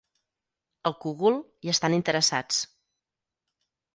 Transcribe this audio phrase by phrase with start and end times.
[0.89, 2.63] Al Cogul, hi estan interessats.